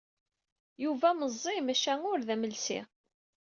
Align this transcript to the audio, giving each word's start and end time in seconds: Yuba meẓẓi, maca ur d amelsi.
Yuba 0.83 1.09
meẓẓi, 1.19 1.57
maca 1.61 1.93
ur 2.11 2.19
d 2.27 2.29
amelsi. 2.33 2.79